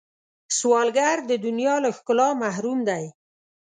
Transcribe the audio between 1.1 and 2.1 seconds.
د دنیا له